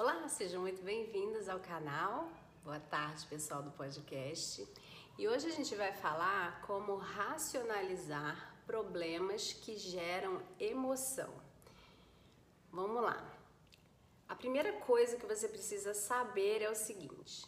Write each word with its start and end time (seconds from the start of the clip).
Olá, 0.00 0.26
sejam 0.28 0.62
muito 0.62 0.82
bem-vindos 0.82 1.46
ao 1.46 1.60
canal. 1.60 2.26
Boa 2.64 2.80
tarde, 2.80 3.26
pessoal 3.26 3.62
do 3.62 3.70
podcast. 3.72 4.66
E 5.18 5.28
hoje 5.28 5.46
a 5.46 5.50
gente 5.50 5.74
vai 5.74 5.92
falar 5.92 6.62
como 6.62 6.96
racionalizar 6.96 8.56
problemas 8.66 9.52
que 9.52 9.76
geram 9.76 10.40
emoção. 10.58 11.28
Vamos 12.72 13.02
lá. 13.02 13.30
A 14.26 14.34
primeira 14.34 14.72
coisa 14.72 15.18
que 15.18 15.26
você 15.26 15.46
precisa 15.46 15.92
saber 15.92 16.62
é 16.62 16.70
o 16.70 16.74
seguinte: 16.74 17.44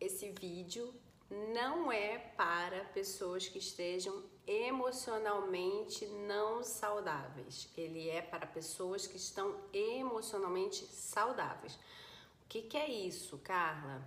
esse 0.00 0.30
vídeo 0.30 0.94
não 1.28 1.92
é 1.92 2.16
para 2.16 2.86
pessoas 2.86 3.48
que 3.48 3.58
estejam 3.58 4.24
emocionalmente 4.46 6.06
não 6.06 6.62
saudáveis. 6.62 7.68
Ele 7.76 8.08
é 8.08 8.20
para 8.20 8.46
pessoas 8.46 9.06
que 9.06 9.16
estão 9.16 9.54
emocionalmente 9.72 10.84
saudáveis. 10.86 11.74
O 11.74 12.48
que, 12.48 12.62
que 12.62 12.76
é 12.76 12.90
isso, 12.90 13.38
Carla? 13.38 14.06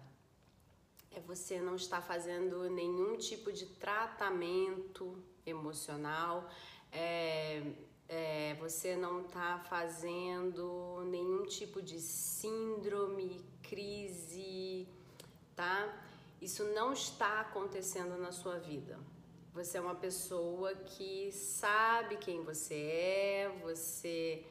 É 1.12 1.20
você 1.22 1.60
não 1.60 1.76
estar 1.76 2.02
fazendo 2.02 2.70
nenhum 2.70 3.18
tipo 3.18 3.52
de 3.52 3.66
tratamento 3.66 5.18
emocional, 5.46 6.50
é, 6.92 7.64
é, 8.08 8.56
você 8.56 8.96
não 8.96 9.22
está 9.22 9.60
fazendo 9.70 11.04
nenhum 11.06 11.46
tipo 11.46 11.82
de 11.82 12.00
síndrome, 12.00 13.44
crise, 13.64 14.88
tá? 15.56 16.02
Isso 16.42 16.64
não 16.74 16.94
está 16.94 17.42
acontecendo 17.42 18.18
na 18.18 18.32
sua 18.32 18.60
vida. 18.60 19.00
Você 19.56 19.78
é 19.78 19.80
uma 19.80 19.96
pessoa 19.96 20.76
que 20.76 21.32
sabe 21.32 22.18
quem 22.18 22.44
você 22.44 22.76
é, 22.76 23.60
você 23.62 24.46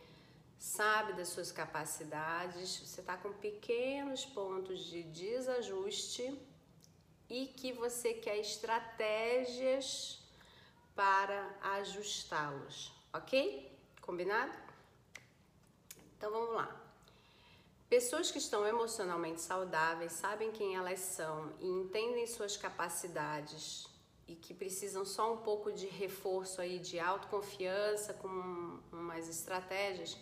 sabe 0.59 1.13
das 1.13 1.29
suas 1.29 1.53
capacidades, 1.53 2.79
você 2.79 3.03
está 3.03 3.15
com 3.15 3.31
pequenos 3.35 4.25
pontos 4.25 4.79
de 4.87 5.03
desajuste 5.03 6.41
e 7.29 7.49
que 7.49 7.71
você 7.71 8.15
quer 8.15 8.39
estratégias 8.39 10.23
para 10.95 11.55
ajustá-los, 11.61 12.91
ok? 13.13 13.79
Combinado? 14.01 14.55
Então 16.17 16.31
vamos 16.31 16.55
lá. 16.55 16.75
Pessoas 17.91 18.31
que 18.31 18.39
estão 18.39 18.67
emocionalmente 18.67 19.43
saudáveis 19.43 20.13
sabem 20.13 20.51
quem 20.51 20.77
elas 20.77 21.01
são 21.01 21.53
e 21.61 21.67
entendem 21.67 22.27
suas 22.27 22.57
capacidades 22.57 23.93
e 24.27 24.35
que 24.35 24.55
precisam 24.55 25.05
só 25.05 25.33
um 25.35 25.39
pouco 25.39 25.71
de 25.73 25.87
reforço 25.87 26.61
aí 26.61 26.79
de 26.79 26.99
autoconfiança 26.99 28.15
com 28.15 28.29
umas 28.93 29.29
estratégias, 29.29 30.17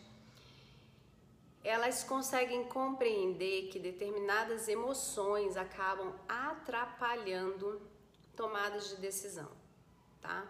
elas 1.65 2.03
conseguem 2.03 2.65
compreender 2.65 3.69
que 3.69 3.79
determinadas 3.79 4.67
emoções 4.69 5.57
acabam 5.57 6.13
atrapalhando 6.29 7.81
tomadas 8.35 8.89
de 8.89 8.97
decisão, 8.97 9.49
tá? 10.21 10.45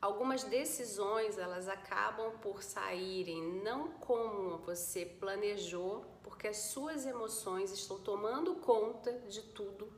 Algumas 0.00 0.42
decisões 0.42 1.38
elas 1.38 1.68
acabam 1.68 2.36
por 2.38 2.62
saírem 2.62 3.62
não 3.62 3.92
como 3.92 4.58
você 4.58 5.06
planejou, 5.06 6.04
porque 6.24 6.48
as 6.48 6.56
suas 6.56 7.06
emoções 7.06 7.70
estão 7.70 8.00
tomando 8.00 8.56
conta 8.56 9.12
de 9.28 9.40
tudo, 9.42 9.90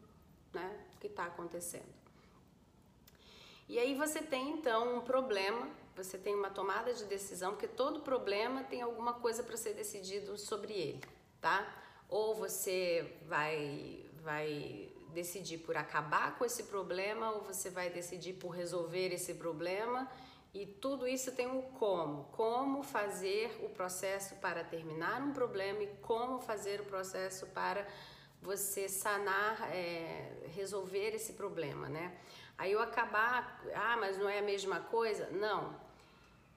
né, 0.52 0.86
que 1.00 1.06
está 1.06 1.24
acontecendo. 1.24 2.03
E 3.68 3.78
aí 3.78 3.94
você 3.94 4.20
tem 4.20 4.50
então 4.50 4.98
um 4.98 5.00
problema, 5.00 5.68
você 5.96 6.18
tem 6.18 6.34
uma 6.34 6.50
tomada 6.50 6.92
de 6.92 7.04
decisão, 7.04 7.52
porque 7.52 7.66
todo 7.66 8.00
problema 8.00 8.62
tem 8.62 8.82
alguma 8.82 9.14
coisa 9.14 9.42
para 9.42 9.56
ser 9.56 9.74
decidido 9.74 10.36
sobre 10.36 10.72
ele, 10.72 11.00
tá? 11.40 11.66
Ou 12.08 12.34
você 12.34 13.18
vai 13.26 14.04
vai 14.22 14.90
decidir 15.12 15.58
por 15.58 15.76
acabar 15.76 16.36
com 16.36 16.44
esse 16.44 16.64
problema 16.64 17.30
ou 17.32 17.42
você 17.42 17.70
vai 17.70 17.90
decidir 17.90 18.34
por 18.34 18.48
resolver 18.48 19.12
esse 19.12 19.34
problema 19.34 20.10
e 20.54 20.66
tudo 20.66 21.06
isso 21.06 21.32
tem 21.32 21.48
um 21.48 21.62
como, 21.62 22.24
como 22.32 22.82
fazer 22.82 23.58
o 23.64 23.68
processo 23.68 24.36
para 24.36 24.62
terminar 24.62 25.20
um 25.20 25.32
problema 25.32 25.82
e 25.82 25.88
como 26.00 26.40
fazer 26.40 26.80
o 26.80 26.84
processo 26.84 27.46
para 27.48 27.86
você 28.40 28.88
sanar, 28.88 29.68
é, 29.74 30.32
resolver 30.54 31.14
esse 31.14 31.32
problema, 31.32 31.88
né? 31.88 32.16
Aí 32.56 32.72
eu 32.72 32.80
acabar, 32.80 33.60
ah, 33.74 33.96
mas 33.96 34.16
não 34.18 34.28
é 34.28 34.38
a 34.38 34.42
mesma 34.42 34.80
coisa? 34.80 35.28
Não. 35.30 35.74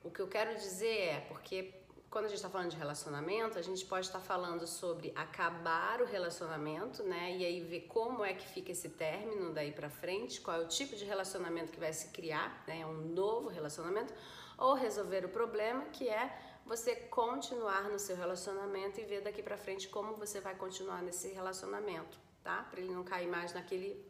O 0.03 0.11
que 0.11 0.19
eu 0.19 0.27
quero 0.27 0.53
dizer 0.55 0.99
é, 0.99 1.19
porque 1.27 1.73
quando 2.09 2.25
a 2.25 2.27
gente 2.29 2.37
está 2.37 2.49
falando 2.49 2.71
de 2.71 2.77
relacionamento, 2.77 3.59
a 3.59 3.61
gente 3.61 3.85
pode 3.85 4.05
estar 4.05 4.19
tá 4.19 4.25
falando 4.25 4.65
sobre 4.65 5.11
acabar 5.15 6.01
o 6.01 6.05
relacionamento, 6.05 7.03
né? 7.03 7.35
E 7.35 7.45
aí 7.45 7.61
ver 7.61 7.81
como 7.81 8.23
é 8.23 8.33
que 8.33 8.47
fica 8.47 8.71
esse 8.71 8.89
término 8.89 9.53
daí 9.53 9.71
para 9.71 9.89
frente, 9.89 10.39
qual 10.39 10.61
é 10.61 10.63
o 10.63 10.67
tipo 10.67 10.95
de 10.95 11.03
relacionamento 11.03 11.71
que 11.71 11.79
vai 11.79 11.91
se 11.91 12.07
criar, 12.09 12.63
né? 12.65 12.85
Um 12.85 13.13
novo 13.13 13.49
relacionamento, 13.49 14.13
ou 14.57 14.73
resolver 14.73 15.25
o 15.25 15.29
problema, 15.29 15.85
que 15.85 16.07
é 16.07 16.39
você 16.65 16.95
continuar 16.95 17.83
no 17.89 17.99
seu 17.99 18.15
relacionamento 18.15 18.99
e 18.99 19.03
ver 19.03 19.21
daqui 19.21 19.43
para 19.43 19.57
frente 19.57 19.87
como 19.87 20.15
você 20.15 20.39
vai 20.39 20.55
continuar 20.55 21.01
nesse 21.01 21.29
relacionamento, 21.29 22.17
tá? 22.43 22.65
Para 22.69 22.79
ele 22.79 22.93
não 22.93 23.03
cair 23.03 23.27
mais 23.27 23.53
naquele 23.53 24.03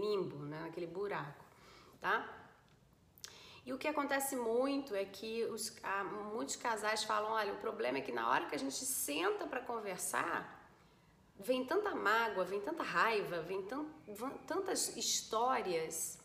limbo, 0.00 0.38
né? 0.44 0.62
naquele 0.62 0.86
buraco, 0.86 1.44
tá? 2.00 2.42
E 3.64 3.72
o 3.72 3.78
que 3.78 3.86
acontece 3.86 4.34
muito 4.34 4.94
é 4.94 5.04
que 5.04 5.44
os, 5.44 5.76
muitos 6.32 6.56
casais 6.56 7.04
falam: 7.04 7.30
olha, 7.30 7.52
o 7.52 7.58
problema 7.58 7.98
é 7.98 8.00
que 8.00 8.12
na 8.12 8.28
hora 8.28 8.46
que 8.46 8.54
a 8.54 8.58
gente 8.58 8.84
senta 8.84 9.46
para 9.46 9.60
conversar, 9.60 10.68
vem 11.38 11.64
tanta 11.64 11.94
mágoa, 11.94 12.44
vem 12.44 12.60
tanta 12.60 12.82
raiva, 12.82 13.40
vem 13.40 13.62
tant, 13.62 13.86
tantas 14.46 14.96
histórias 14.96 16.18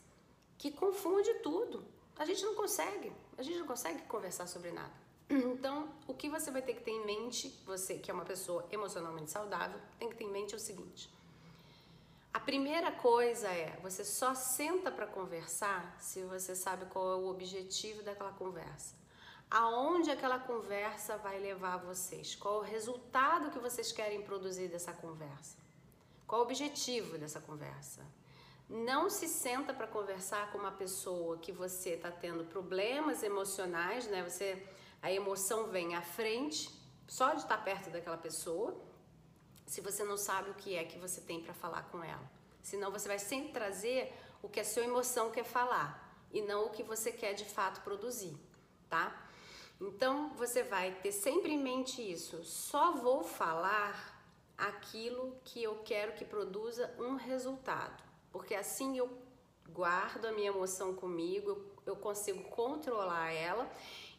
que 0.58 0.72
confunde 0.72 1.32
tudo. 1.36 1.86
A 2.18 2.26
gente 2.26 2.44
não 2.44 2.56
consegue, 2.56 3.12
a 3.38 3.44
gente 3.44 3.60
não 3.60 3.68
consegue 3.68 4.02
conversar 4.04 4.48
sobre 4.48 4.72
nada. 4.72 4.94
Então, 5.30 5.90
o 6.08 6.14
que 6.14 6.30
você 6.30 6.50
vai 6.50 6.62
ter 6.62 6.74
que 6.74 6.82
ter 6.82 6.92
em 6.92 7.06
mente, 7.06 7.62
você 7.66 8.00
que 8.00 8.10
é 8.10 8.14
uma 8.14 8.26
pessoa 8.26 8.66
emocionalmente 8.72 9.30
saudável, 9.30 9.80
tem 10.00 10.10
que 10.10 10.16
ter 10.16 10.24
em 10.24 10.32
mente 10.32 10.54
é 10.54 10.58
o 10.58 10.60
seguinte: 10.60 11.14
a 12.38 12.40
primeira 12.40 12.92
coisa 12.92 13.48
é, 13.48 13.76
você 13.82 14.06
só 14.06 14.36
senta 14.36 14.92
para 14.92 15.08
conversar 15.08 15.98
se 16.00 16.22
você 16.22 16.56
sabe 16.56 16.86
qual 16.86 17.14
é 17.14 17.16
o 17.16 17.30
objetivo 17.30 18.04
daquela 18.04 18.32
conversa. 18.32 18.96
Aonde 19.50 20.12
aquela 20.12 20.38
conversa 20.38 21.18
vai 21.18 21.40
levar 21.40 21.78
vocês? 21.78 22.36
Qual 22.36 22.60
o 22.60 22.62
resultado 22.62 23.50
que 23.50 23.58
vocês 23.58 23.92
querem 23.92 24.22
produzir 24.22 24.68
dessa 24.68 24.94
conversa? 24.94 25.58
Qual 26.28 26.42
o 26.42 26.44
objetivo 26.44 27.18
dessa 27.18 27.42
conversa? 27.42 28.06
Não 28.70 29.10
se 29.10 29.28
senta 29.28 29.74
para 29.74 29.88
conversar 29.88 30.52
com 30.52 30.60
uma 30.60 30.72
pessoa 30.72 31.40
que 31.40 31.52
você 31.52 31.96
está 31.96 32.12
tendo 32.12 32.46
problemas 32.46 33.24
emocionais, 33.24 34.06
né? 34.06 34.22
Você 34.22 34.64
a 35.02 35.12
emoção 35.12 35.70
vem 35.70 35.96
à 35.96 36.04
frente 36.04 36.70
só 37.08 37.32
de 37.32 37.42
estar 37.42 37.58
perto 37.64 37.90
daquela 37.90 38.18
pessoa 38.18 38.80
se 39.68 39.82
você 39.82 40.04
não 40.04 40.18
sabe 40.18 40.50
o 40.50 40.56
que 40.56 40.76
é 40.76 40.86
que 40.86 40.98
você 40.98 41.22
tem 41.22 41.42
para 41.42 41.54
falar 41.54 41.84
com 41.92 42.04
ela. 42.04 42.32
Senão 42.64 42.90
você 42.92 43.08
vai 43.08 43.20
sempre 43.20 43.52
trazer 43.52 44.12
o 44.42 44.50
que 44.50 44.62
a 44.62 44.66
sua 44.66 44.84
emoção 44.84 45.30
quer 45.30 45.44
falar 45.44 46.26
e 46.32 46.42
não 46.42 46.66
o 46.66 46.70
que 46.70 46.84
você 46.84 47.12
quer 47.12 47.34
de 47.34 47.46
fato 47.46 47.82
produzir, 47.82 48.36
tá? 48.90 49.28
Então 49.80 50.30
você 50.36 50.64
vai 50.64 50.92
ter 50.96 51.12
sempre 51.12 51.52
em 51.52 51.62
mente 51.62 52.02
isso. 52.02 52.44
Só 52.44 52.94
vou 52.94 53.24
falar 53.24 54.18
aquilo 54.58 55.38
que 55.44 55.62
eu 55.62 55.76
quero 55.84 56.14
que 56.14 56.26
produza 56.26 56.94
um 56.98 57.16
resultado, 57.16 58.02
porque 58.32 58.56
assim 58.56 58.98
eu 58.98 59.10
guardo 59.70 60.26
a 60.26 60.32
minha 60.32 60.48
emoção 60.48 60.96
comigo, 60.96 61.64
eu 61.86 61.96
consigo 61.96 62.44
controlar 62.46 63.32
ela 63.32 63.70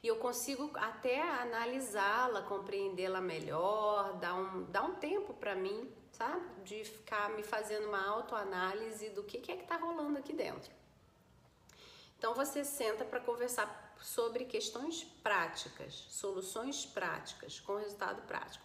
e 0.03 0.06
eu 0.06 0.16
consigo 0.16 0.70
até 0.76 1.20
analisá-la, 1.20 2.42
compreendê-la 2.42 3.20
melhor, 3.20 4.14
dar 4.19 4.34
um, 4.34 4.64
dar 4.70 4.84
um 4.84 4.94
tempo 4.94 5.34
para 5.34 5.55
mim, 5.56 5.93
sabe? 6.12 6.62
De 6.62 6.84
ficar 6.84 7.31
me 7.31 7.43
fazendo 7.43 7.88
uma 7.88 8.06
autoanálise 8.06 9.11
do 9.11 9.25
que, 9.25 9.38
que 9.38 9.50
é 9.50 9.56
que 9.56 9.67
tá 9.67 9.76
rolando 9.76 10.19
aqui 10.19 10.32
dentro. 10.32 10.72
Então 12.17 12.34
você 12.34 12.64
senta 12.64 13.05
para 13.05 13.20
conversar 13.20 13.94
sobre 14.00 14.44
questões 14.44 15.02
práticas, 15.02 16.06
soluções 16.11 16.87
práticas, 16.87 17.58
com 17.58 17.76
resultado 17.76 18.22
prático. 18.22 18.64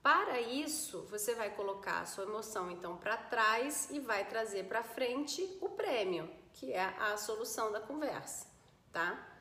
Para 0.00 0.40
isso, 0.40 1.02
você 1.10 1.34
vai 1.34 1.50
colocar 1.50 2.00
a 2.00 2.06
sua 2.06 2.24
emoção 2.24 2.70
então 2.70 2.96
para 2.96 3.16
trás 3.16 3.88
e 3.90 4.00
vai 4.00 4.28
trazer 4.28 4.64
para 4.64 4.82
frente 4.82 5.58
o 5.60 5.68
prêmio, 5.70 6.28
que 6.54 6.72
é 6.72 6.82
a 6.82 7.16
solução 7.16 7.70
da 7.70 7.80
conversa, 7.80 8.46
tá? 8.92 9.31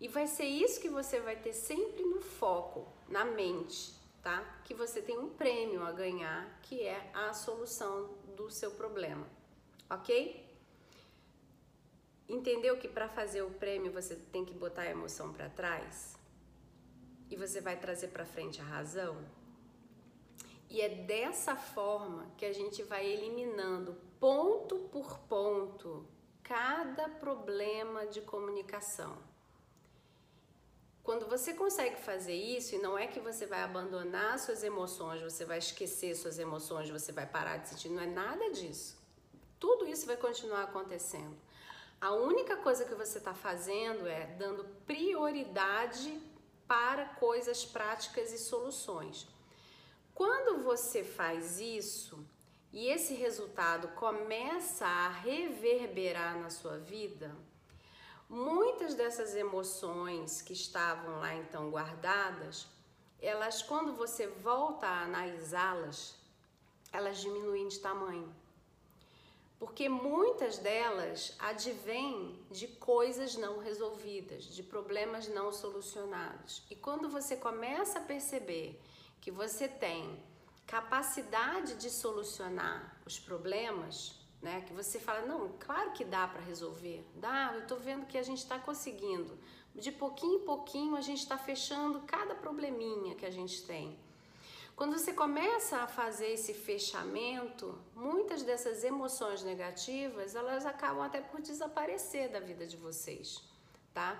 E 0.00 0.06
vai 0.06 0.26
ser 0.26 0.44
isso 0.44 0.80
que 0.80 0.88
você 0.88 1.20
vai 1.20 1.36
ter 1.36 1.52
sempre 1.52 2.02
no 2.04 2.20
foco, 2.20 2.86
na 3.08 3.24
mente, 3.24 3.92
tá? 4.22 4.60
Que 4.64 4.74
você 4.74 5.02
tem 5.02 5.18
um 5.18 5.30
prêmio 5.30 5.82
a 5.82 5.90
ganhar, 5.90 6.60
que 6.62 6.82
é 6.82 7.10
a 7.12 7.32
solução 7.32 8.14
do 8.36 8.50
seu 8.50 8.70
problema, 8.70 9.26
ok? 9.90 10.46
Entendeu 12.28 12.76
que 12.76 12.86
para 12.86 13.08
fazer 13.08 13.42
o 13.42 13.50
prêmio 13.50 13.90
você 13.90 14.14
tem 14.14 14.44
que 14.44 14.52
botar 14.52 14.82
a 14.82 14.90
emoção 14.90 15.32
para 15.32 15.48
trás? 15.48 16.16
E 17.30 17.36
você 17.36 17.60
vai 17.60 17.76
trazer 17.76 18.08
para 18.08 18.24
frente 18.24 18.60
a 18.60 18.64
razão? 18.64 19.16
E 20.70 20.82
é 20.82 20.88
dessa 20.90 21.56
forma 21.56 22.30
que 22.36 22.44
a 22.44 22.52
gente 22.52 22.82
vai 22.82 23.06
eliminando 23.06 23.96
ponto 24.20 24.78
por 24.90 25.18
ponto 25.20 26.06
cada 26.42 27.08
problema 27.08 28.06
de 28.06 28.20
comunicação. 28.20 29.16
Quando 31.08 31.26
você 31.26 31.54
consegue 31.54 31.96
fazer 31.96 32.34
isso, 32.34 32.74
e 32.74 32.78
não 32.78 32.98
é 32.98 33.06
que 33.06 33.18
você 33.18 33.46
vai 33.46 33.62
abandonar 33.62 34.38
suas 34.38 34.62
emoções, 34.62 35.22
você 35.22 35.42
vai 35.42 35.56
esquecer 35.56 36.14
suas 36.14 36.38
emoções, 36.38 36.90
você 36.90 37.12
vai 37.12 37.24
parar 37.24 37.56
de 37.56 37.70
sentir, 37.70 37.88
não 37.88 38.02
é 38.02 38.06
nada 38.06 38.50
disso. 38.50 38.94
Tudo 39.58 39.86
isso 39.86 40.04
vai 40.04 40.18
continuar 40.18 40.64
acontecendo. 40.64 41.34
A 41.98 42.12
única 42.12 42.58
coisa 42.58 42.84
que 42.84 42.94
você 42.94 43.16
está 43.16 43.32
fazendo 43.32 44.06
é 44.06 44.26
dando 44.38 44.66
prioridade 44.86 46.20
para 46.66 47.06
coisas 47.06 47.64
práticas 47.64 48.30
e 48.30 48.36
soluções. 48.36 49.26
Quando 50.14 50.62
você 50.62 51.02
faz 51.02 51.58
isso 51.58 52.22
e 52.70 52.86
esse 52.86 53.14
resultado 53.14 53.88
começa 53.94 54.84
a 54.84 55.08
reverberar 55.08 56.38
na 56.38 56.50
sua 56.50 56.76
vida, 56.76 57.34
muitas 58.28 58.94
dessas 58.94 59.34
emoções 59.34 60.42
que 60.42 60.52
estavam 60.52 61.20
lá 61.20 61.34
então 61.34 61.70
guardadas, 61.70 62.66
elas 63.20 63.62
quando 63.62 63.92
você 63.94 64.26
volta 64.26 64.86
a 64.86 65.02
analisá-las, 65.02 66.14
elas 66.92 67.18
diminuem 67.18 67.68
de 67.68 67.78
tamanho. 67.78 68.34
Porque 69.58 69.88
muitas 69.88 70.58
delas 70.58 71.34
advêm 71.38 72.40
de 72.48 72.68
coisas 72.68 73.34
não 73.36 73.58
resolvidas, 73.58 74.44
de 74.44 74.62
problemas 74.62 75.26
não 75.26 75.52
solucionados. 75.52 76.62
E 76.70 76.76
quando 76.76 77.08
você 77.08 77.36
começa 77.36 77.98
a 77.98 78.02
perceber 78.02 78.80
que 79.20 79.32
você 79.32 79.66
tem 79.66 80.22
capacidade 80.64 81.74
de 81.74 81.90
solucionar 81.90 83.00
os 83.04 83.18
problemas, 83.18 84.17
né? 84.40 84.62
Que 84.66 84.72
você 84.72 84.98
fala, 84.98 85.22
não, 85.22 85.52
claro 85.58 85.92
que 85.92 86.04
dá 86.04 86.26
para 86.26 86.40
resolver, 86.40 87.04
dá, 87.16 87.52
eu 87.54 87.60
estou 87.60 87.78
vendo 87.78 88.06
que 88.06 88.18
a 88.18 88.22
gente 88.22 88.38
está 88.38 88.58
conseguindo. 88.58 89.38
De 89.74 89.92
pouquinho 89.92 90.40
em 90.40 90.44
pouquinho 90.44 90.96
a 90.96 91.00
gente 91.00 91.20
está 91.20 91.38
fechando 91.38 92.00
cada 92.00 92.34
probleminha 92.34 93.14
que 93.14 93.26
a 93.26 93.30
gente 93.30 93.62
tem. 93.64 93.98
Quando 94.74 94.96
você 94.96 95.12
começa 95.12 95.78
a 95.78 95.88
fazer 95.88 96.28
esse 96.28 96.54
fechamento, 96.54 97.76
muitas 97.96 98.44
dessas 98.44 98.84
emoções 98.84 99.42
negativas, 99.42 100.36
elas 100.36 100.64
acabam 100.64 101.02
até 101.02 101.20
por 101.20 101.40
desaparecer 101.40 102.30
da 102.30 102.38
vida 102.38 102.64
de 102.64 102.76
vocês, 102.76 103.42
tá? 103.92 104.16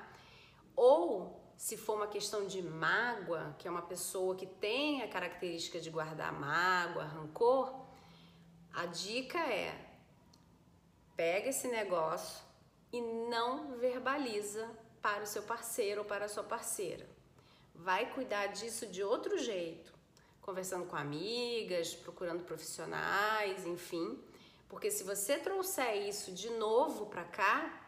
Ou 0.75 1.41
se 1.57 1.77
for 1.77 1.95
uma 1.95 2.09
questão 2.09 2.45
de 2.45 2.61
mágoa, 2.61 3.55
que 3.59 3.69
é 3.69 3.71
uma 3.71 3.83
pessoa 3.83 4.35
que 4.35 4.47
tem 4.47 5.03
a 5.03 5.09
característica 5.09 5.81
de 5.81 5.91
guardar 5.91 6.33
mágoa, 6.33 7.05
rancor, 7.05 7.73
a 8.73 8.87
dica 8.87 9.39
é 9.39 9.88
pega 11.19 11.49
esse 11.49 11.67
negócio 11.67 12.41
e 12.93 13.01
não 13.01 13.77
verbaliza 13.77 14.71
para 15.03 15.25
o 15.25 15.27
seu 15.27 15.43
parceiro 15.43 16.03
ou 16.03 16.07
para 16.07 16.27
a 16.27 16.29
sua 16.29 16.45
parceira. 16.45 17.09
Vai 17.75 18.13
cuidar 18.15 18.47
disso 18.47 18.87
de 18.87 19.03
outro 19.03 19.37
jeito 19.37 19.93
conversando 20.49 20.87
com 20.87 20.97
amigas, 20.97 21.95
procurando 21.95 22.45
profissionais, 22.45 23.67
enfim. 23.67 24.19
Porque 24.69 24.91
se 24.91 25.03
você 25.03 25.37
trouxer 25.39 26.09
isso 26.09 26.33
de 26.33 26.51
novo 26.51 27.07
para 27.07 27.25
cá, 27.25 27.83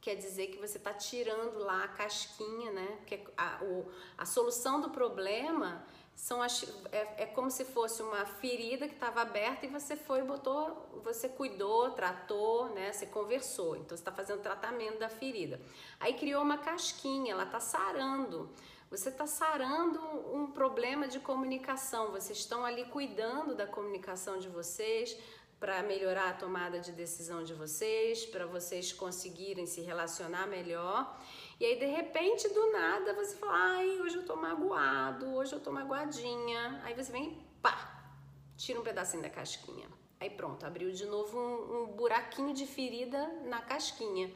quer 0.00 0.14
dizer 0.14 0.46
que 0.46 0.58
você 0.58 0.78
está 0.78 0.94
tirando 0.94 1.58
lá 1.58 1.84
a 1.84 1.88
casquinha, 1.88 2.70
né? 2.70 2.96
Porque 3.00 3.22
a, 3.36 3.62
o, 3.62 3.90
a 4.16 4.24
solução 4.24 4.80
do 4.80 4.88
problema 4.88 5.84
são 6.14 6.42
as, 6.42 6.64
é, 6.92 7.22
é 7.22 7.26
como 7.26 7.50
se 7.50 7.64
fosse 7.64 8.02
uma 8.02 8.26
ferida 8.26 8.86
que 8.86 8.94
estava 8.94 9.22
aberta 9.22 9.64
e 9.64 9.68
você 9.68 9.96
foi 9.96 10.22
botou, 10.22 11.00
você 11.02 11.28
cuidou, 11.28 11.90
tratou, 11.92 12.68
né? 12.74 12.92
Você 12.92 13.06
conversou. 13.06 13.76
Então 13.76 13.96
você 13.96 14.02
está 14.02 14.12
fazendo 14.12 14.42
tratamento 14.42 14.98
da 14.98 15.08
ferida. 15.08 15.60
Aí 15.98 16.14
criou 16.14 16.42
uma 16.42 16.58
casquinha, 16.58 17.32
ela 17.32 17.44
está 17.44 17.58
sarando. 17.58 18.50
Você 18.90 19.08
está 19.08 19.26
sarando 19.26 20.00
um 20.34 20.50
problema 20.50 21.06
de 21.06 21.20
comunicação. 21.20 22.10
Vocês 22.10 22.38
estão 22.38 22.64
ali 22.64 22.84
cuidando 22.86 23.54
da 23.54 23.66
comunicação 23.66 24.38
de 24.38 24.48
vocês 24.48 25.16
para 25.60 25.82
melhorar 25.82 26.30
a 26.30 26.32
tomada 26.32 26.80
de 26.80 26.90
decisão 26.90 27.44
de 27.44 27.52
vocês, 27.52 28.24
para 28.24 28.46
vocês 28.46 28.92
conseguirem 28.92 29.66
se 29.66 29.82
relacionar 29.82 30.46
melhor. 30.46 31.16
E 31.60 31.66
aí, 31.66 31.78
de 31.78 31.84
repente, 31.84 32.48
do 32.48 32.72
nada, 32.72 33.12
você 33.12 33.36
fala: 33.36 33.52
ai, 33.52 34.00
hoje 34.00 34.16
eu 34.16 34.24
tô 34.24 34.34
magoado, 34.34 35.34
hoje 35.34 35.52
eu 35.52 35.60
tô 35.60 35.70
magoadinha. 35.70 36.80
Aí 36.82 36.94
você 36.94 37.12
vem, 37.12 37.38
pá, 37.60 38.02
tira 38.56 38.80
um 38.80 38.82
pedacinho 38.82 39.22
da 39.22 39.28
casquinha. 39.28 39.86
Aí 40.18 40.30
pronto, 40.30 40.64
abriu 40.64 40.90
de 40.90 41.04
novo 41.04 41.38
um, 41.38 41.82
um 41.82 41.86
buraquinho 41.88 42.54
de 42.54 42.66
ferida 42.66 43.26
na 43.44 43.60
casquinha. 43.60 44.32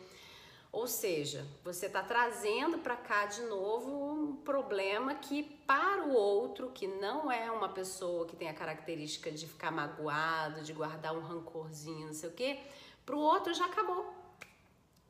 Ou 0.71 0.87
seja, 0.87 1.47
você 1.63 1.87
está 1.87 2.03
trazendo 2.03 2.79
para 2.79 2.97
cá 2.97 3.25
de 3.25 3.41
novo 3.43 3.91
um 3.91 4.37
problema 4.37 5.15
que 5.15 5.45
para 5.67 6.03
o 6.03 6.13
outro, 6.13 6.73
que 6.73 6.87
não 6.87 7.33
é 7.33 7.51
uma 7.51 7.71
pessoa 7.71 8.27
que 8.27 8.37
tem 8.37 8.51
a 8.51 8.55
característica 8.55 9.31
de 9.31 9.47
ficar 9.47 9.71
magoado, 9.71 10.63
de 10.63 10.75
guardar 10.75 11.17
um 11.17 11.21
rancorzinho, 11.21 12.09
não 12.09 12.13
sei 12.13 12.29
o 12.29 12.33
quê, 12.33 12.59
para 13.07 13.17
o 13.17 13.21
outro 13.21 13.55
já 13.55 13.65
acabou. 13.65 14.24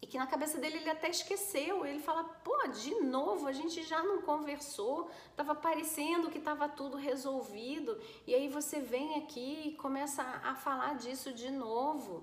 E 0.05 0.06
que 0.06 0.19
na 0.19 0.27
cabeça 0.27 0.59
dele 0.59 0.77
ele 0.77 0.91
até 0.91 1.09
esqueceu. 1.09 1.87
Ele 1.87 1.99
fala: 1.99 2.25
pô, 2.25 2.55
de 2.69 2.95
novo, 3.01 3.47
a 3.47 3.53
gente 3.53 3.83
já 3.83 4.03
não 4.03 4.21
conversou, 4.21 5.11
tava 5.35 5.55
parecendo 5.55 6.31
que 6.31 6.39
tava 6.39 6.69
tudo 6.69 6.99
resolvido. 6.99 7.99
E 8.27 8.35
aí 8.35 8.47
você 8.47 8.81
vem 8.81 9.17
aqui 9.17 9.62
e 9.69 9.73
começa 9.77 10.23
a 10.23 10.55
falar 10.55 10.97
disso 10.97 11.33
de 11.33 11.51
novo. 11.51 12.23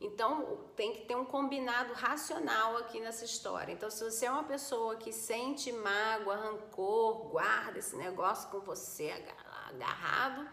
Então, 0.00 0.56
tem 0.76 0.92
que 0.92 1.04
ter 1.04 1.16
um 1.16 1.24
combinado 1.24 1.92
racional 1.94 2.76
aqui 2.76 3.00
nessa 3.00 3.24
história. 3.24 3.72
Então, 3.72 3.90
se 3.90 4.04
você 4.04 4.26
é 4.26 4.30
uma 4.30 4.44
pessoa 4.44 4.94
que 4.94 5.12
sente 5.12 5.72
mágoa, 5.72 6.36
rancor, 6.36 7.28
guarda 7.30 7.80
esse 7.80 7.96
negócio 7.96 8.48
com 8.50 8.60
você 8.60 9.12
agarrado, 9.68 10.48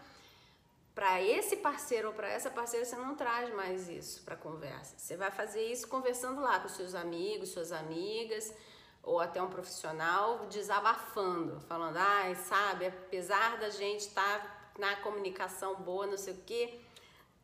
para 0.94 1.20
esse 1.20 1.56
parceiro 1.56 2.08
ou 2.08 2.14
para 2.14 2.28
essa 2.28 2.50
parceira, 2.50 2.84
você 2.84 2.96
não 2.96 3.14
traz 3.14 3.52
mais 3.54 3.88
isso 3.88 4.22
para 4.22 4.36
conversa. 4.36 4.94
Você 4.96 5.16
vai 5.16 5.30
fazer 5.30 5.64
isso 5.64 5.88
conversando 5.88 6.40
lá 6.40 6.60
com 6.60 6.68
seus 6.68 6.94
amigos, 6.94 7.50
suas 7.50 7.72
amigas, 7.72 8.54
ou 9.02 9.20
até 9.20 9.42
um 9.42 9.50
profissional, 9.50 10.46
desabafando, 10.46 11.60
falando, 11.62 11.96
ai, 11.96 12.34
sabe, 12.36 12.86
apesar 12.86 13.58
da 13.58 13.70
gente 13.70 14.00
estar 14.00 14.40
tá 14.40 14.70
na 14.78 14.96
comunicação 14.96 15.76
boa, 15.76 16.06
não 16.06 16.16
sei 16.16 16.34
o 16.34 16.42
quê 16.46 16.80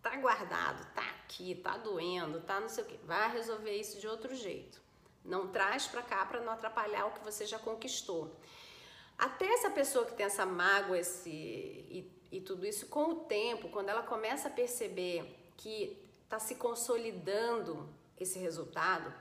tá 0.03 0.17
guardado, 0.17 0.85
tá 0.95 1.03
aqui, 1.03 1.55
tá 1.55 1.77
doendo, 1.77 2.41
tá 2.41 2.61
não 2.61 2.69
sei 2.69 2.85
o 2.85 2.87
que. 2.87 2.97
Vai 3.05 3.33
resolver 3.33 3.75
isso 3.77 4.01
de 4.01 4.09
outro 4.09 4.35
jeito. 4.35 4.81
Não 5.25 5.49
traz 5.49 5.87
para 5.87 6.03
cá 6.03 6.25
para 6.25 6.41
não 6.41 6.53
atrapalhar 6.53 7.07
o 7.07 7.13
que 7.13 7.25
você 7.25 7.45
já 7.45 7.59
conquistou. 7.59 8.35
Até 9.21 9.45
essa 9.53 9.69
pessoa 9.69 10.07
que 10.07 10.15
tem 10.15 10.25
essa 10.25 10.47
mágoa 10.47 10.99
esse, 10.99 11.29
e, 11.29 12.11
e 12.33 12.41
tudo 12.41 12.65
isso, 12.65 12.87
com 12.87 13.11
o 13.11 13.15
tempo, 13.17 13.69
quando 13.69 13.91
ela 13.91 14.03
começa 14.03 14.49
a 14.49 14.51
perceber 14.51 15.53
que 15.59 16.03
está 16.25 16.39
se 16.39 16.55
consolidando 16.55 17.87
esse 18.19 18.39
resultado, 18.39 19.13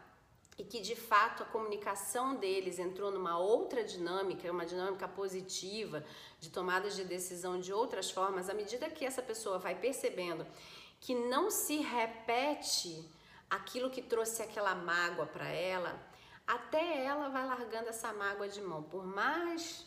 e 0.57 0.63
que 0.63 0.79
de 0.79 0.95
fato 0.95 1.43
a 1.43 1.45
comunicação 1.45 2.35
deles 2.35 2.79
entrou 2.79 3.11
numa 3.11 3.37
outra 3.37 3.83
dinâmica, 3.83 4.49
uma 4.49 4.65
dinâmica 4.65 5.05
positiva, 5.05 6.01
de 6.39 6.49
tomadas 6.49 6.95
de 6.95 7.03
decisão 7.03 7.59
de 7.59 7.73
outras 7.73 8.09
formas, 8.09 8.49
à 8.49 8.53
medida 8.53 8.89
que 8.89 9.03
essa 9.03 9.21
pessoa 9.21 9.59
vai 9.59 9.75
percebendo 9.75 10.47
que 11.01 11.13
não 11.13 11.51
se 11.51 11.77
repete 11.77 13.05
aquilo 13.49 13.89
que 13.89 14.01
trouxe 14.01 14.41
aquela 14.41 14.75
mágoa 14.75 15.25
para 15.25 15.49
ela, 15.49 15.99
até 16.47 17.03
ela 17.03 17.27
vai 17.27 17.45
largando 17.45 17.89
essa 17.89 18.13
mágoa 18.13 18.47
de 18.47 18.61
mão. 18.61 18.81
Por 18.81 19.05
mais, 19.05 19.85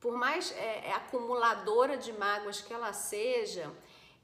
por 0.00 0.16
mais 0.16 0.50
é, 0.52 0.88
é, 0.88 0.92
acumuladora 0.92 1.96
de 1.96 2.12
mágoas 2.12 2.62
que 2.62 2.72
ela 2.72 2.92
seja, 2.92 3.70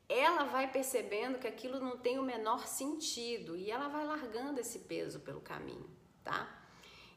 ela 0.09 0.45
vai 0.45 0.71
percebendo 0.71 1.39
que 1.39 1.47
aquilo 1.47 1.79
não 1.79 1.99
tem 1.99 2.19
o 2.19 2.23
menor 2.23 2.67
sentido 2.67 3.57
e 3.57 3.71
ela 3.71 3.89
vai 3.89 4.05
largando 4.05 4.61
esse 4.61 4.81
peso 4.81 5.21
pelo 5.21 5.41
caminho, 5.41 5.89
tá? 6.25 6.49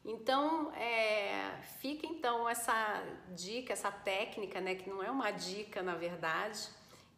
Então, 0.04 0.72
é, 0.74 1.60
fica 1.80 2.06
então 2.06 2.48
essa 2.48 3.02
dica, 3.34 3.72
essa 3.72 3.90
técnica, 3.90 4.60
né, 4.60 4.74
que 4.74 4.88
não 4.88 5.02
é 5.02 5.10
uma 5.10 5.30
dica 5.30 5.82
na 5.82 5.94
verdade, 5.94 6.68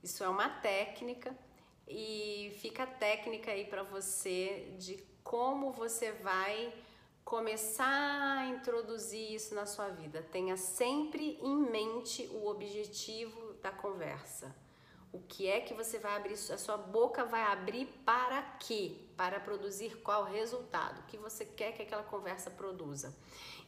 isso 0.03 0.23
é 0.23 0.29
uma 0.29 0.49
técnica 0.49 1.37
e 1.89 2.57
fica 2.61 2.85
a 2.85 2.87
técnica 2.87 3.51
aí 3.51 3.65
para 3.65 3.83
você 3.83 4.75
de 4.79 4.97
como 5.23 5.73
você 5.73 6.13
vai 6.13 6.73
começar 7.25 8.39
a 8.39 8.47
introduzir 8.47 9.33
isso 9.33 9.55
na 9.55 9.67
sua 9.67 9.89
vida. 9.89 10.23
Tenha 10.31 10.57
sempre 10.57 11.39
em 11.43 11.57
mente 11.57 12.29
o 12.33 12.47
objetivo 12.47 13.55
da 13.63 13.71
conversa 13.71 14.55
O 15.13 15.21
que 15.21 15.47
é 15.47 15.61
que 15.61 15.75
você 15.75 15.99
vai 15.99 16.17
abrir? 16.17 16.33
A 16.33 16.59
sua 16.59 16.77
boca 16.77 17.25
vai 17.25 17.43
abrir 17.43 17.87
para 18.05 18.41
quê? 18.59 18.97
Para 19.17 19.39
produzir 19.39 20.01
qual 20.03 20.25
resultado? 20.25 21.01
O 21.01 21.05
que 21.05 21.19
você 21.19 21.45
quer 21.45 21.73
que 21.73 21.83
aquela 21.83 22.03
conversa 22.03 22.51
produza? 22.51 23.15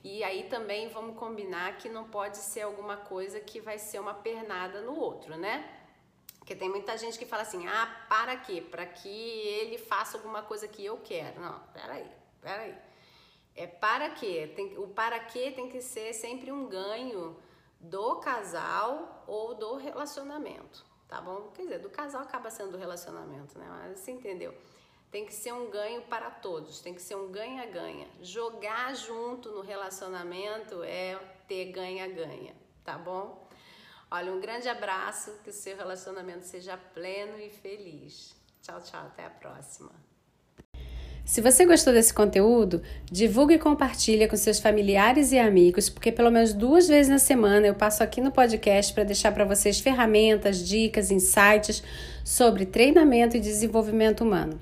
E 0.03 0.25
aí 0.25 0.45
também 0.49 0.89
vamos 0.89 1.19
combinar 1.19 1.77
que 1.77 1.89
não 1.89 2.05
pode 2.09 2.39
ser 2.39 2.63
alguma 2.63 2.97
coisa 2.97 3.41
que 3.41 3.61
vai 3.61 3.79
ser 3.79 3.99
uma 3.99 4.15
pernada 4.15 4.81
no 4.81 4.99
outro, 4.99 5.37
né? 5.37 5.83
Porque 6.39 6.55
tem 6.55 6.69
muita 6.69 6.97
gente 6.97 7.19
que 7.19 7.27
fala 7.27 7.43
assim: 7.43 7.67
ah, 7.67 8.07
para 8.09 8.37
quê? 8.37 8.61
Para 8.61 8.87
que 8.87 9.09
ele 9.09 9.79
faça 9.79 10.17
alguma 10.17 10.43
coisa 10.43 10.67
que 10.67 10.85
eu 10.85 10.99
quero. 10.99 11.41
Não, 11.41 11.59
peraí, 11.73 12.07
peraí. 12.41 12.75
É 13.57 13.67
para 13.67 14.11
quê? 14.11 14.53
Tem, 14.55 14.77
o 14.79 14.89
para 14.89 15.19
quê 15.21 15.51
tem 15.51 15.69
que 15.69 15.81
ser 15.81 16.13
sempre 16.13 16.51
um 16.51 16.67
ganho 16.67 17.37
do 17.79 18.17
casal 18.17 19.25
ou 19.27 19.55
do 19.55 19.77
relacionamento 19.77 20.85
tá 21.15 21.21
bom? 21.21 21.51
Quer 21.55 21.63
dizer, 21.63 21.79
do 21.79 21.91
casal 21.91 22.23
acaba 22.23 22.51
sendo 22.51 22.73
do 22.73 22.77
relacionamento, 22.77 23.57
né? 23.57 23.67
Mas 23.69 24.01
você 24.01 24.11
entendeu? 24.11 24.53
Tem 25.13 25.25
que 25.25 25.33
ser 25.33 25.53
um 25.53 25.71
ganho 25.71 26.03
para 26.03 26.29
todos, 26.29 26.81
tem 26.81 26.93
que 26.93 27.01
ser 27.01 27.15
um 27.15 27.31
ganha-ganha. 27.31 28.09
Jogar 28.21 28.95
junto 28.97 29.53
no 29.53 29.61
relacionamento 29.61 30.83
é 30.83 31.17
ter 31.47 31.67
ganha-ganha, 31.67 32.55
tá 32.83 32.99
bom? 32.99 33.49
Olha, 34.11 34.33
um 34.33 34.41
grande 34.41 34.69
abraço, 34.69 35.39
que 35.45 35.51
o 35.51 35.53
seu 35.53 35.77
relacionamento 35.77 36.45
seja 36.45 36.77
pleno 36.77 37.39
e 37.39 37.49
feliz. 37.49 38.35
Tchau, 38.61 38.81
tchau, 38.81 39.07
até 39.07 39.27
a 39.27 39.31
próxima. 39.31 39.93
Se 41.25 41.41
você 41.41 41.65
gostou 41.65 41.93
desse 41.93 42.13
conteúdo, 42.13 42.83
divulgue 43.11 43.55
e 43.55 43.59
compartilhe 43.59 44.29
com 44.29 44.37
seus 44.37 44.61
familiares 44.61 45.33
e 45.33 45.39
amigos, 45.39 45.89
porque 45.89 46.13
pelo 46.13 46.31
menos 46.31 46.53
duas 46.53 46.87
vezes 46.87 47.11
na 47.11 47.19
semana 47.19 47.67
eu 47.67 47.75
passo 47.75 48.03
aqui 48.03 48.21
no 48.21 48.31
podcast 48.31 48.93
para 48.93 49.05
deixar 49.05 49.33
para 49.33 49.47
vocês 49.47 49.81
ferramentas, 49.81 50.59
dicas, 50.69 51.11
insights 51.11 51.83
sobre 52.23 52.67
treinamento 52.67 53.39
e 53.39 53.41
desenvolvimento 53.41 54.23
humano. 54.23 54.61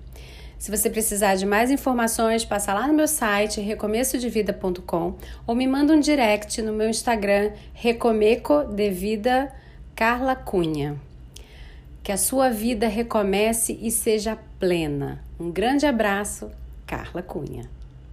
Se 0.57 0.71
você 0.71 0.89
precisar 0.89 1.35
de 1.35 1.45
mais 1.45 1.73
informações, 1.73 2.45
passa 2.45 2.73
lá 2.73 2.87
no 2.87 2.95
meu 2.95 3.09
site 3.09 3.61
recomeçodevida.com 3.61 5.17
ou 5.45 5.57
me 5.57 5.67
manda 5.67 5.93
um 5.93 5.99
direct 5.99 6.63
no 6.63 6.73
meu 6.73 6.89
Instagram 6.89 7.51
Recomeco 7.75 8.63
de 8.67 8.89
Vida 8.89 9.53
Carla 9.97 10.37
Cunha. 10.37 10.97
Que 12.05 12.13
a 12.13 12.17
sua 12.17 12.51
vida 12.51 12.87
recomece 12.87 13.77
e 13.83 13.91
seja 13.91 14.39
plena. 14.61 15.21
Um 15.43 15.51
grande 15.51 15.85
abraço, 15.87 16.53
Carla 16.87 17.21
Cunha. 17.21 17.69